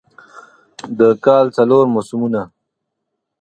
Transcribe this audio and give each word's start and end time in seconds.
د 0.97 1.01
کال 1.25 1.45
څلور 1.57 1.85
موسمونه 1.93 2.41